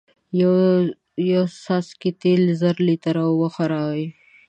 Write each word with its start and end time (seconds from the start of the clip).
یو 1.31 1.41
څاڅکی 1.63 2.11
تیل 2.21 2.43
زر 2.59 2.75
لیتره 2.87 3.21
اوبه 3.27 3.49
خرابوی 3.55 4.05